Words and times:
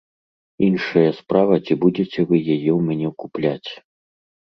Іншая 0.67 1.09
справа, 1.17 1.57
ці 1.65 1.73
будзеце 1.83 2.19
вы 2.31 2.35
яе 2.55 2.71
ў 2.77 2.79
мяне 2.87 3.09
купляць. 3.25 3.69